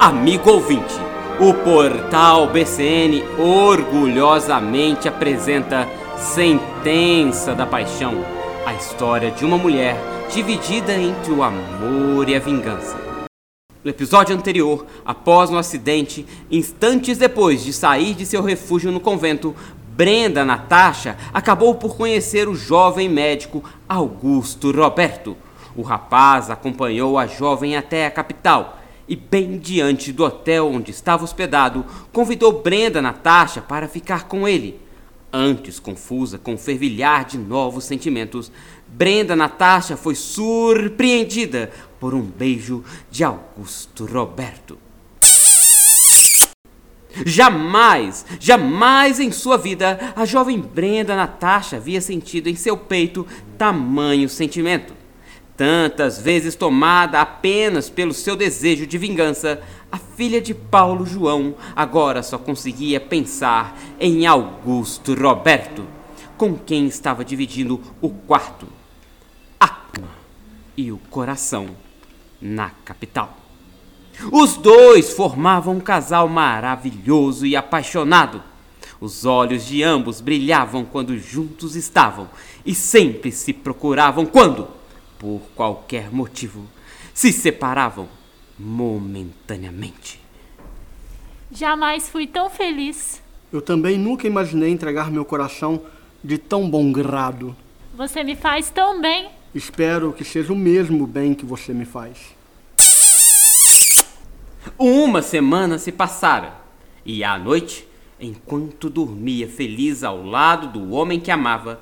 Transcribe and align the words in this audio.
Amigo 0.00 0.48
ouvinte, 0.52 0.94
o 1.40 1.52
portal 1.52 2.46
BCN 2.46 3.20
orgulhosamente 3.36 5.08
apresenta 5.08 5.88
Sentença 6.16 7.52
da 7.52 7.66
Paixão, 7.66 8.24
a 8.64 8.74
história 8.74 9.32
de 9.32 9.44
uma 9.44 9.58
mulher 9.58 9.96
dividida 10.32 10.94
entre 10.94 11.32
o 11.32 11.42
amor 11.42 12.28
e 12.28 12.36
a 12.36 12.38
vingança. 12.38 12.96
No 13.82 13.90
episódio 13.90 14.36
anterior, 14.36 14.86
após 15.04 15.50
um 15.50 15.58
acidente, 15.58 16.24
instantes 16.48 17.18
depois 17.18 17.64
de 17.64 17.72
sair 17.72 18.14
de 18.14 18.24
seu 18.24 18.40
refúgio 18.40 18.92
no 18.92 19.00
convento, 19.00 19.52
Brenda 19.96 20.44
Natasha 20.44 21.16
acabou 21.34 21.74
por 21.74 21.96
conhecer 21.96 22.48
o 22.48 22.54
jovem 22.54 23.08
médico 23.08 23.64
Augusto 23.88 24.70
Roberto. 24.70 25.36
O 25.74 25.82
rapaz 25.82 26.50
acompanhou 26.50 27.18
a 27.18 27.26
jovem 27.26 27.76
até 27.76 28.06
a 28.06 28.10
capital 28.12 28.77
e, 29.08 29.16
bem 29.16 29.58
diante 29.58 30.12
do 30.12 30.24
hotel 30.24 30.68
onde 30.68 30.90
estava 30.90 31.24
hospedado, 31.24 31.84
convidou 32.12 32.62
Brenda 32.62 33.00
Natasha 33.00 33.62
para 33.62 33.88
ficar 33.88 34.24
com 34.24 34.46
ele. 34.46 34.80
Antes 35.32 35.78
confusa 35.78 36.38
com 36.38 36.54
o 36.54 36.58
fervilhar 36.58 37.24
de 37.24 37.38
novos 37.38 37.84
sentimentos, 37.84 38.50
Brenda 38.86 39.36
Natasha 39.36 39.96
foi 39.96 40.14
surpreendida 40.14 41.70
por 42.00 42.14
um 42.14 42.22
beijo 42.22 42.84
de 43.10 43.24
Augusto 43.24 44.06
Roberto. 44.06 44.78
Jamais, 47.26 48.24
jamais 48.38 49.18
em 49.18 49.32
sua 49.32 49.56
vida 49.56 50.12
a 50.14 50.24
jovem 50.24 50.60
Brenda 50.60 51.16
Natasha 51.16 51.76
havia 51.76 52.00
sentido 52.00 52.48
em 52.48 52.54
seu 52.54 52.76
peito 52.76 53.26
tamanho 53.56 54.28
sentimento. 54.28 54.97
Tantas 55.58 56.20
vezes 56.20 56.54
tomada 56.54 57.20
apenas 57.20 57.90
pelo 57.90 58.14
seu 58.14 58.36
desejo 58.36 58.86
de 58.86 58.96
vingança, 58.96 59.60
a 59.90 59.98
filha 59.98 60.40
de 60.40 60.54
Paulo 60.54 61.04
João 61.04 61.56
agora 61.74 62.22
só 62.22 62.38
conseguia 62.38 63.00
pensar 63.00 63.76
em 63.98 64.24
Augusto 64.24 65.14
Roberto, 65.20 65.84
com 66.36 66.56
quem 66.56 66.86
estava 66.86 67.24
dividindo 67.24 67.82
o 68.00 68.08
quarto, 68.08 68.68
a 69.58 69.66
cama 69.66 70.06
e 70.76 70.92
o 70.92 70.98
coração 71.10 71.70
na 72.40 72.70
capital. 72.84 73.36
Os 74.30 74.56
dois 74.56 75.12
formavam 75.12 75.74
um 75.74 75.80
casal 75.80 76.28
maravilhoso 76.28 77.44
e 77.44 77.56
apaixonado. 77.56 78.40
Os 79.00 79.24
olhos 79.24 79.66
de 79.66 79.82
ambos 79.82 80.20
brilhavam 80.20 80.84
quando 80.84 81.18
juntos 81.18 81.74
estavam 81.74 82.28
e 82.64 82.76
sempre 82.76 83.32
se 83.32 83.52
procuravam 83.52 84.24
quando 84.24 84.77
por 85.18 85.40
qualquer 85.54 86.10
motivo, 86.10 86.66
se 87.12 87.32
separavam 87.32 88.08
momentaneamente. 88.58 90.20
Jamais 91.50 92.08
fui 92.08 92.26
tão 92.26 92.50
feliz. 92.50 93.22
Eu 93.52 93.62
também 93.62 93.98
nunca 93.98 94.26
imaginei 94.26 94.70
entregar 94.70 95.10
meu 95.10 95.24
coração 95.24 95.82
de 96.22 96.36
tão 96.36 96.68
bom 96.68 96.92
grado. 96.92 97.56
Você 97.94 98.22
me 98.22 98.36
faz 98.36 98.70
tão 98.70 99.00
bem. 99.00 99.30
Espero 99.54 100.12
que 100.12 100.24
seja 100.24 100.52
o 100.52 100.56
mesmo 100.56 101.06
bem 101.06 101.34
que 101.34 101.46
você 101.46 101.72
me 101.72 101.84
faz. 101.84 102.36
Uma 104.78 105.22
semana 105.22 105.78
se 105.78 105.90
passara, 105.90 106.54
e 107.04 107.24
à 107.24 107.38
noite, 107.38 107.88
enquanto 108.20 108.90
dormia 108.90 109.48
feliz 109.48 110.04
ao 110.04 110.24
lado 110.24 110.68
do 110.68 110.90
homem 110.90 111.18
que 111.18 111.30
amava, 111.30 111.80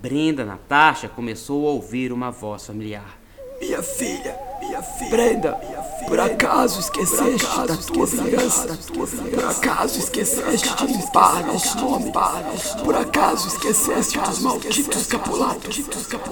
Brenda 0.00 0.44
Natasha 0.44 1.08
começou 1.08 1.66
a 1.66 1.72
ouvir 1.72 2.12
uma 2.12 2.30
voz 2.30 2.64
familiar. 2.64 3.18
Minha 3.60 3.82
filha, 3.82 4.38
minha 4.60 4.80
filha, 4.80 5.10
Brenda, 5.10 5.58
minha 5.58 5.82
filha, 5.82 6.08
por 6.08 6.20
acaso 6.20 6.78
esqueceste 6.78 7.44
acaso 7.44 7.66
da 7.66 7.76
tua 7.76 8.06
vingança? 8.06 8.78
Por 8.94 9.44
acaso 9.44 9.98
esqueceste 9.98 10.76
de 10.76 10.86
limpar 10.92 11.44
nosso 11.44 11.76
nome? 11.78 12.12
Por 12.84 12.94
acaso 12.94 13.48
esqueceste 13.48 14.20
dos 14.20 14.38
malditos 14.38 15.06
capulatos? 15.08 15.82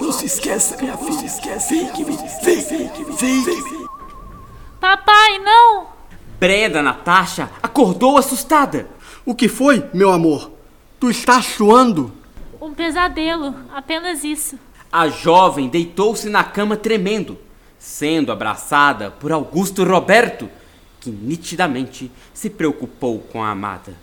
Não 0.00 0.12
se 0.12 0.26
esqueça, 0.26 0.76
minha 0.76 0.96
filha, 0.96 1.26
esquece. 1.26 1.68
Fique-me, 1.68 2.16
fique-me, 2.44 3.16
fique-me. 3.16 3.88
Papai, 4.78 5.40
não! 5.40 5.88
Brenda 6.38 6.80
Natasha 6.80 7.50
acordou 7.60 8.16
assustada. 8.16 8.88
O 9.24 9.34
que 9.34 9.48
foi, 9.48 9.84
meu 9.92 10.12
amor? 10.12 10.52
Tu 11.00 11.10
estás 11.10 11.46
suando? 11.46 12.12
Pesadelo, 12.76 13.54
apenas 13.72 14.22
isso. 14.22 14.58
A 14.92 15.08
jovem 15.08 15.68
deitou-se 15.68 16.28
na 16.28 16.44
cama 16.44 16.76
tremendo, 16.76 17.38
sendo 17.78 18.30
abraçada 18.30 19.10
por 19.10 19.32
Augusto 19.32 19.82
Roberto, 19.82 20.48
que 21.00 21.10
nitidamente 21.10 22.10
se 22.34 22.50
preocupou 22.50 23.20
com 23.20 23.42
a 23.42 23.50
amada. 23.50 23.94